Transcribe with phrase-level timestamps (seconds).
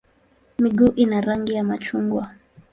[0.59, 2.31] Miguu ina rangi ya machungwa.